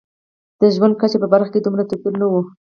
[0.59, 2.33] د ژوند کچې په برخه کې دومره توپیر نه و.